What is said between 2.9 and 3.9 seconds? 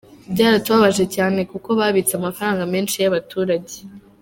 y’abaturage.